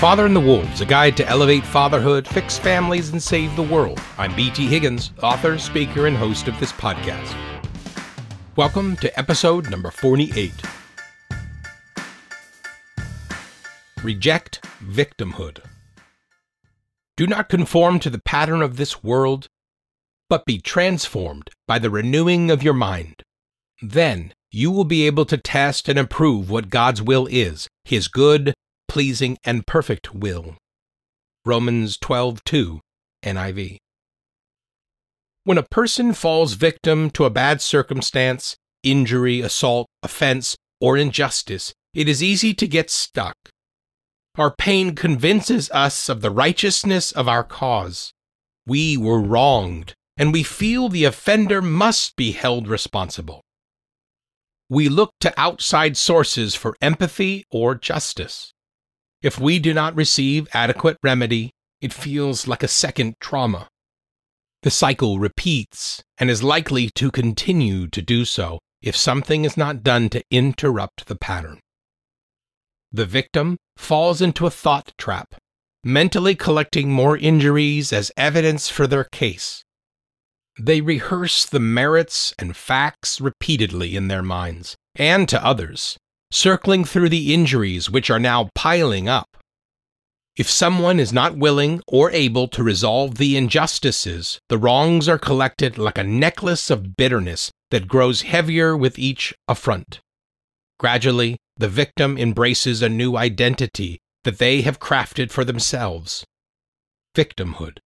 Father 0.00 0.24
and 0.24 0.34
the 0.34 0.40
Wolves, 0.40 0.80
a 0.80 0.86
guide 0.86 1.14
to 1.18 1.28
elevate 1.28 1.62
fatherhood, 1.62 2.26
fix 2.26 2.58
families, 2.58 3.10
and 3.10 3.22
save 3.22 3.54
the 3.54 3.62
world. 3.62 4.00
I'm 4.16 4.34
BT 4.34 4.66
Higgins, 4.66 5.12
author, 5.22 5.58
speaker, 5.58 6.06
and 6.06 6.16
host 6.16 6.48
of 6.48 6.58
this 6.58 6.72
podcast. 6.72 7.36
Welcome 8.56 8.96
to 8.96 9.18
episode 9.18 9.70
number 9.70 9.90
48 9.90 10.54
Reject 14.02 14.64
Victimhood. 14.82 15.58
Do 17.18 17.26
not 17.26 17.50
conform 17.50 17.98
to 17.98 18.08
the 18.08 18.22
pattern 18.24 18.62
of 18.62 18.78
this 18.78 19.04
world, 19.04 19.48
but 20.30 20.46
be 20.46 20.58
transformed 20.58 21.50
by 21.68 21.78
the 21.78 21.90
renewing 21.90 22.50
of 22.50 22.62
your 22.62 22.72
mind. 22.72 23.22
Then 23.82 24.32
you 24.50 24.70
will 24.70 24.84
be 24.84 25.06
able 25.06 25.26
to 25.26 25.36
test 25.36 25.90
and 25.90 25.98
approve 25.98 26.48
what 26.48 26.70
God's 26.70 27.02
will 27.02 27.26
is, 27.26 27.68
his 27.84 28.08
good, 28.08 28.54
pleasing, 28.90 29.38
and 29.44 29.68
perfect 29.68 30.12
will. 30.12 30.56
Romans 31.46 31.96
12:2 31.96 32.80
NIV. 33.22 33.78
When 35.44 35.56
a 35.56 35.62
person 35.62 36.12
falls 36.12 36.54
victim 36.54 37.08
to 37.10 37.24
a 37.24 37.30
bad 37.30 37.62
circumstance, 37.62 38.56
injury, 38.82 39.42
assault, 39.42 39.86
offense, 40.02 40.56
or 40.80 40.96
injustice, 40.96 41.72
it 41.94 42.08
is 42.08 42.20
easy 42.20 42.52
to 42.54 42.66
get 42.66 42.90
stuck. 42.90 43.36
Our 44.34 44.52
pain 44.52 44.96
convinces 44.96 45.70
us 45.70 46.08
of 46.08 46.20
the 46.20 46.32
righteousness 46.32 47.12
of 47.12 47.28
our 47.28 47.44
cause. 47.44 48.12
We 48.66 48.96
were 48.96 49.20
wronged, 49.20 49.94
and 50.16 50.32
we 50.32 50.42
feel 50.42 50.88
the 50.88 51.04
offender 51.04 51.62
must 51.62 52.16
be 52.16 52.32
held 52.32 52.66
responsible. 52.66 53.40
We 54.68 54.88
look 54.88 55.12
to 55.20 55.32
outside 55.38 55.96
sources 55.96 56.56
for 56.56 56.76
empathy 56.80 57.44
or 57.52 57.76
justice. 57.76 58.52
If 59.22 59.38
we 59.38 59.58
do 59.58 59.74
not 59.74 59.94
receive 59.94 60.48
adequate 60.54 60.96
remedy, 61.02 61.50
it 61.80 61.92
feels 61.92 62.46
like 62.46 62.62
a 62.62 62.68
second 62.68 63.14
trauma. 63.20 63.68
The 64.62 64.70
cycle 64.70 65.18
repeats 65.18 66.02
and 66.18 66.30
is 66.30 66.42
likely 66.42 66.90
to 66.90 67.10
continue 67.10 67.86
to 67.88 68.02
do 68.02 68.24
so 68.24 68.58
if 68.82 68.96
something 68.96 69.44
is 69.44 69.56
not 69.56 69.82
done 69.82 70.08
to 70.10 70.22
interrupt 70.30 71.06
the 71.06 71.16
pattern. 71.16 71.60
The 72.92 73.06
victim 73.06 73.58
falls 73.76 74.20
into 74.20 74.46
a 74.46 74.50
thought 74.50 74.92
trap, 74.98 75.34
mentally 75.84 76.34
collecting 76.34 76.90
more 76.90 77.16
injuries 77.16 77.92
as 77.92 78.12
evidence 78.16 78.68
for 78.68 78.86
their 78.86 79.04
case. 79.04 79.62
They 80.58 80.80
rehearse 80.80 81.46
the 81.46 81.60
merits 81.60 82.34
and 82.38 82.56
facts 82.56 83.20
repeatedly 83.20 83.96
in 83.96 84.08
their 84.08 84.22
minds 84.22 84.76
and 84.96 85.28
to 85.28 85.44
others, 85.44 85.96
circling 86.32 86.84
through 86.84 87.08
the 87.08 87.34
injuries 87.34 87.90
which 87.90 88.10
are 88.10 88.18
now 88.18 88.50
piling 88.54 89.08
up. 89.08 89.36
If 90.36 90.48
someone 90.48 91.00
is 91.00 91.12
not 91.12 91.36
willing 91.36 91.82
or 91.86 92.10
able 92.12 92.48
to 92.48 92.62
resolve 92.62 93.16
the 93.16 93.36
injustices, 93.36 94.38
the 94.48 94.58
wrongs 94.58 95.08
are 95.08 95.18
collected 95.18 95.76
like 95.76 95.98
a 95.98 96.04
necklace 96.04 96.70
of 96.70 96.96
bitterness 96.96 97.50
that 97.70 97.88
grows 97.88 98.22
heavier 98.22 98.76
with 98.76 98.98
each 98.98 99.34
affront. 99.48 100.00
Gradually, 100.78 101.36
the 101.56 101.68
victim 101.68 102.16
embraces 102.16 102.80
a 102.80 102.88
new 102.88 103.16
identity 103.16 103.98
that 104.24 104.38
they 104.38 104.62
have 104.62 104.80
crafted 104.80 105.30
for 105.30 105.44
themselves 105.44 106.24
victimhood. 107.14 107.78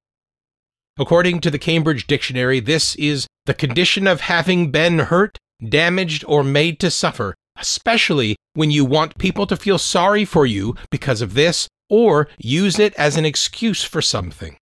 According 0.98 1.40
to 1.40 1.50
the 1.50 1.58
Cambridge 1.58 2.06
Dictionary, 2.06 2.60
this 2.60 2.94
is 2.96 3.26
the 3.46 3.54
condition 3.54 4.06
of 4.06 4.20
having 4.20 4.70
been 4.70 4.98
hurt, 5.00 5.38
damaged, 5.66 6.24
or 6.28 6.44
made 6.44 6.78
to 6.80 6.90
suffer 6.90 7.34
especially 7.58 8.36
when 8.54 8.70
you 8.70 8.84
want 8.84 9.18
people 9.18 9.46
to 9.46 9.56
feel 9.56 9.78
sorry 9.78 10.24
for 10.24 10.46
you 10.46 10.74
because 10.90 11.20
of 11.20 11.34
this 11.34 11.68
or 11.88 12.28
use 12.38 12.78
it 12.78 12.94
as 12.94 13.16
an 13.16 13.24
excuse 13.24 13.84
for 13.84 14.02
something. 14.02 14.56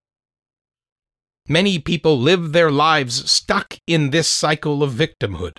Many 1.48 1.78
people 1.78 2.18
live 2.18 2.52
their 2.52 2.70
lives 2.70 3.30
stuck 3.30 3.76
in 3.86 4.10
this 4.10 4.28
cycle 4.28 4.82
of 4.82 4.92
victimhood. 4.92 5.58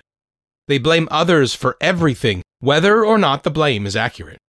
They 0.68 0.78
blame 0.78 1.08
others 1.12 1.54
for 1.54 1.76
everything, 1.82 2.42
whether 2.60 3.04
or 3.04 3.18
not 3.18 3.44
the 3.44 3.52
blame 3.52 3.86
is 3.86 3.96
accurate. 3.96 4.40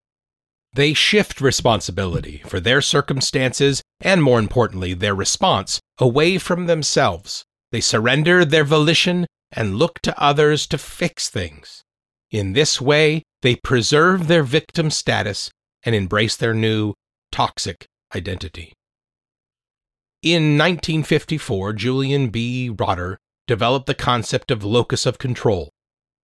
They 0.75 0.93
shift 0.93 1.41
responsibility 1.41 2.43
for 2.47 2.61
their 2.61 2.81
circumstances 2.81 3.83
and, 4.01 4.23
more 4.23 4.39
importantly, 4.39 4.95
their 4.95 5.15
response 5.15 5.81
away 5.99 6.39
from 6.39 6.67
themselves. 6.67 7.45
They 7.73 7.81
surrender 7.81 8.45
their 8.45 8.65
volition 8.65 9.27
and 9.51 9.77
look 9.77 10.01
to 10.01 10.21
others 10.21 10.67
to 10.69 10.79
fix 10.79 11.29
things. 11.29 11.83
In 12.35 12.53
this 12.53 12.81
way, 12.81 13.23
they 13.43 13.55
preserve 13.55 14.27
their 14.27 14.43
victim 14.43 14.91
status 14.91 15.53
and 15.85 15.95
embrace 15.95 16.35
their 16.35 16.53
new, 16.53 16.95
toxic 17.31 17.87
identity. 18.13 18.73
In 20.21 20.59
1954, 20.59 21.75
Julian 21.75 22.31
B. 22.31 22.71
Rotter 22.77 23.19
developed 23.47 23.87
the 23.87 23.95
concept 23.95 24.51
of 24.51 24.65
locus 24.65 25.07
of 25.07 25.19
control. 25.19 25.71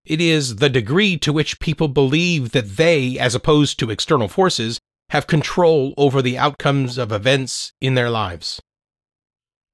It 0.04 0.20
is 0.20 0.56
the 0.56 0.68
degree 0.68 1.16
to 1.18 1.32
which 1.32 1.60
people 1.60 1.86
believe 1.86 2.50
that 2.50 2.76
they, 2.76 3.16
as 3.16 3.36
opposed 3.36 3.78
to 3.78 3.90
external 3.90 4.26
forces, 4.26 4.80
have 5.10 5.28
control 5.28 5.94
over 5.96 6.20
the 6.20 6.36
outcomes 6.36 6.98
of 6.98 7.12
events 7.12 7.72
in 7.80 7.94
their 7.94 8.10
lives. 8.10 8.60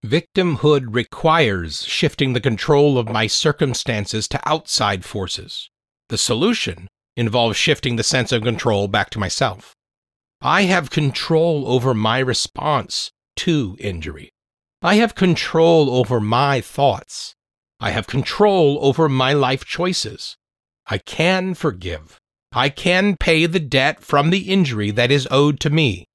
Victimhood 0.04 0.88
requires 0.91 1.86
shifting 1.86 2.34
the 2.34 2.42
control 2.42 2.98
of 2.98 3.08
my 3.08 3.26
circumstances 3.26 4.28
to 4.28 4.47
outside 4.47 5.03
forces. 5.03 5.70
The 6.08 6.18
solution 6.18 6.88
involves 7.16 7.56
shifting 7.56 7.96
the 7.96 8.02
sense 8.02 8.32
of 8.32 8.42
control 8.42 8.88
back 8.88 9.10
to 9.10 9.18
myself. 9.18 9.74
I 10.40 10.62
have 10.62 10.90
control 10.90 11.66
over 11.66 11.94
my 11.94 12.18
response 12.18 13.10
to 13.36 13.76
injury. 13.80 14.30
I 14.82 14.96
have 14.96 15.14
control 15.14 15.90
over 15.90 16.20
my 16.20 16.60
thoughts. 16.60 17.34
I 17.80 17.90
have 17.90 18.06
control 18.06 18.78
over 18.82 19.08
my 19.08 19.32
life 19.32 19.64
choices. 19.64 20.36
I 20.86 20.98
can 20.98 21.54
forgive. 21.54 22.18
I 22.52 22.68
can 22.68 23.16
pay 23.18 23.46
the 23.46 23.60
debt 23.60 24.02
from 24.02 24.30
the 24.30 24.50
injury 24.50 24.90
that 24.92 25.10
is 25.10 25.26
owed 25.30 25.58
to 25.60 25.70
me. 25.70 26.06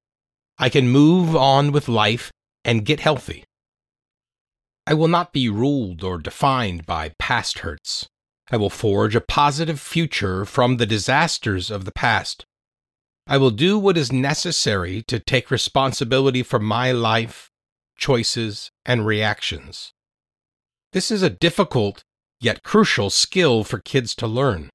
I 0.58 0.68
can 0.68 0.88
move 0.88 1.36
on 1.36 1.72
with 1.72 1.88
life 1.88 2.30
and 2.64 2.84
get 2.84 3.00
healthy. 3.00 3.44
I 4.86 4.94
will 4.94 5.08
not 5.08 5.32
be 5.32 5.48
ruled 5.48 6.02
or 6.02 6.18
defined 6.18 6.86
by 6.86 7.12
past 7.18 7.60
hurts. 7.60 8.08
I 8.52 8.58
will 8.58 8.70
forge 8.70 9.16
a 9.16 9.20
positive 9.22 9.80
future 9.80 10.44
from 10.44 10.76
the 10.76 10.84
disasters 10.84 11.70
of 11.70 11.86
the 11.86 11.92
past. 11.92 12.44
I 13.26 13.38
will 13.38 13.50
do 13.50 13.78
what 13.78 13.96
is 13.96 14.12
necessary 14.12 15.02
to 15.08 15.18
take 15.18 15.50
responsibility 15.50 16.42
for 16.42 16.58
my 16.58 16.92
life, 16.92 17.50
choices, 17.96 18.70
and 18.84 19.06
reactions. 19.06 19.94
This 20.92 21.10
is 21.10 21.22
a 21.22 21.30
difficult 21.30 22.04
yet 22.40 22.62
crucial 22.62 23.08
skill 23.08 23.64
for 23.64 23.78
kids 23.78 24.14
to 24.16 24.26
learn. 24.26 24.68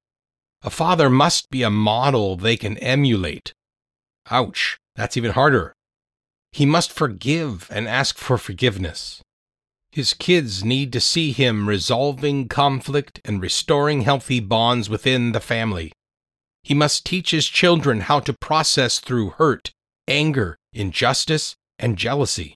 A 0.63 0.71
father 0.71 1.07
must 1.07 1.51
be 1.51 1.61
a 1.61 1.69
model 1.69 2.35
they 2.35 2.57
can 2.57 2.77
emulate. 2.79 3.53
Ouch, 4.31 4.79
that's 4.95 5.17
even 5.17 5.33
harder. 5.33 5.73
He 6.51 6.65
must 6.65 6.91
forgive 6.91 7.67
and 7.71 7.87
ask 7.87 8.17
for 8.17 8.39
forgiveness. 8.39 9.21
His 9.97 10.13
kids 10.13 10.63
need 10.63 10.93
to 10.93 11.01
see 11.01 11.31
him 11.31 11.67
resolving 11.67 12.49
conflict 12.49 13.19
and 13.25 13.41
restoring 13.41 14.01
healthy 14.01 14.39
bonds 14.39 14.91
within 14.91 15.31
the 15.31 15.39
family. 15.39 15.91
He 16.61 16.75
must 16.75 17.03
teach 17.03 17.31
his 17.31 17.47
children 17.47 18.01
how 18.01 18.19
to 18.19 18.33
process 18.33 18.99
through 18.99 19.31
hurt, 19.31 19.71
anger, 20.07 20.55
injustice, 20.71 21.55
and 21.79 21.97
jealousy. 21.97 22.53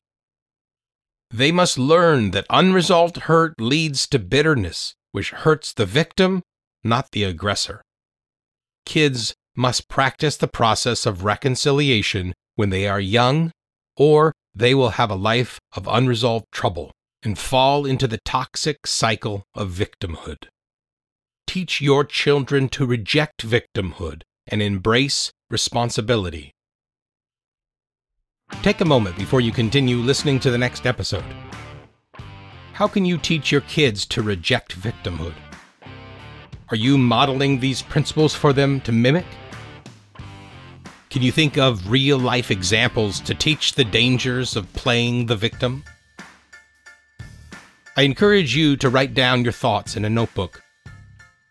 They 1.31 1.51
must 1.51 1.79
learn 1.79 2.29
that 2.29 2.45
unresolved 2.51 3.21
hurt 3.21 3.59
leads 3.59 4.05
to 4.09 4.19
bitterness, 4.19 4.93
which 5.11 5.31
hurts 5.31 5.73
the 5.73 5.87
victim, 5.87 6.43
not 6.83 7.09
the 7.09 7.23
aggressor. 7.23 7.81
Kids 8.85 9.33
must 9.55 9.89
practice 9.89 10.37
the 10.37 10.47
process 10.47 11.07
of 11.07 11.23
reconciliation 11.25 12.35
when 12.55 12.69
they 12.69 12.87
are 12.87 12.99
young, 12.99 13.49
or 13.97 14.31
they 14.53 14.75
will 14.75 14.91
have 14.91 15.09
a 15.09 15.15
life 15.15 15.59
of 15.75 15.87
unresolved 15.87 16.45
trouble 16.51 16.91
and 17.23 17.37
fall 17.37 17.85
into 17.85 18.07
the 18.07 18.19
toxic 18.25 18.87
cycle 18.87 19.45
of 19.53 19.69
victimhood. 19.69 20.47
Teach 21.47 21.81
your 21.81 22.03
children 22.03 22.69
to 22.69 22.85
reject 22.85 23.45
victimhood 23.47 24.21
and 24.47 24.61
embrace 24.61 25.31
responsibility. 25.49 26.53
Take 28.63 28.81
a 28.81 28.85
moment 28.85 29.17
before 29.17 29.41
you 29.41 29.51
continue 29.51 29.97
listening 29.97 30.39
to 30.39 30.51
the 30.51 30.57
next 30.57 30.85
episode. 30.85 31.23
How 32.73 32.87
can 32.87 33.05
you 33.05 33.17
teach 33.17 33.51
your 33.51 33.61
kids 33.61 34.05
to 34.07 34.21
reject 34.21 34.79
victimhood? 34.79 35.35
Are 36.69 36.77
you 36.77 36.97
modeling 36.97 37.59
these 37.59 37.81
principles 37.81 38.33
for 38.33 38.53
them 38.53 38.79
to 38.81 38.91
mimic? 38.91 39.25
Can 41.09 41.21
you 41.21 41.31
think 41.31 41.57
of 41.57 41.91
real 41.91 42.17
life 42.17 42.49
examples 42.49 43.19
to 43.21 43.35
teach 43.35 43.73
the 43.73 43.83
dangers 43.83 44.55
of 44.55 44.71
playing 44.73 45.25
the 45.25 45.35
victim? 45.35 45.83
I 47.97 48.03
encourage 48.03 48.55
you 48.55 48.77
to 48.77 48.89
write 48.89 49.13
down 49.13 49.43
your 49.43 49.51
thoughts 49.51 49.97
in 49.97 50.05
a 50.05 50.09
notebook. 50.09 50.63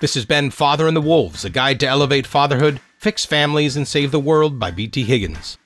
This 0.00 0.14
has 0.14 0.24
been 0.24 0.50
Father 0.50 0.88
and 0.88 0.96
the 0.96 1.02
Wolves, 1.02 1.44
a 1.44 1.50
guide 1.50 1.78
to 1.80 1.86
elevate 1.86 2.26
fatherhood, 2.26 2.80
fix 2.98 3.26
families, 3.26 3.76
and 3.76 3.86
save 3.86 4.10
the 4.10 4.18
world 4.18 4.58
by 4.58 4.70
B.T. 4.70 5.02
Higgins. 5.02 5.58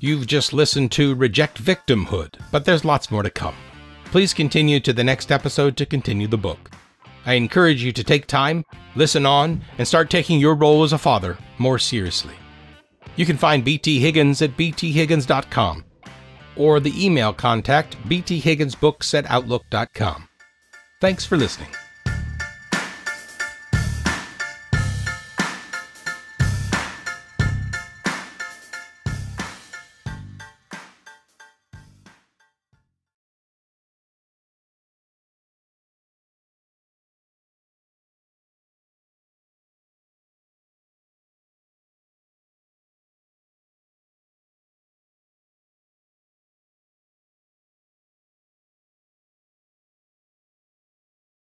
You've 0.00 0.26
just 0.26 0.52
listened 0.52 0.90
to 0.92 1.14
Reject 1.14 1.62
Victimhood, 1.62 2.40
but 2.50 2.64
there's 2.64 2.84
lots 2.84 3.12
more 3.12 3.22
to 3.22 3.30
come. 3.30 3.54
Please 4.06 4.34
continue 4.34 4.80
to 4.80 4.92
the 4.92 5.04
next 5.04 5.30
episode 5.30 5.76
to 5.76 5.86
continue 5.86 6.26
the 6.26 6.36
book. 6.36 6.70
I 7.24 7.34
encourage 7.34 7.84
you 7.84 7.92
to 7.92 8.02
take 8.02 8.26
time, 8.26 8.64
listen 8.96 9.26
on, 9.26 9.62
and 9.76 9.86
start 9.86 10.10
taking 10.10 10.40
your 10.40 10.56
role 10.56 10.82
as 10.82 10.92
a 10.92 10.98
father 10.98 11.38
more 11.58 11.78
seriously. 11.78 12.34
You 13.14 13.26
can 13.26 13.36
find 13.36 13.64
BT 13.64 14.00
Higgins 14.00 14.42
at 14.42 14.56
bthiggins.com 14.56 15.84
or 16.58 16.80
the 16.80 17.04
email 17.04 17.32
contact 17.32 17.96
bthigginsbooks 18.08 19.14
at 19.14 19.28
outlook.com. 19.30 20.28
Thanks 21.00 21.24
for 21.24 21.36
listening. 21.36 21.70